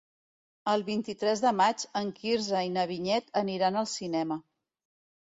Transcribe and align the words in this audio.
El 0.71 0.83
vint-i-tres 0.85 1.41
de 1.43 1.51
maig 1.57 1.83
en 2.01 2.09
Quirze 2.19 2.61
i 2.69 2.71
na 2.77 2.85
Vinyet 2.93 3.29
aniran 3.43 3.77
al 3.83 3.89
cinema. 3.91 4.39